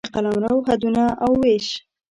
[0.05, 1.67] د قلمرو حدونه او وېش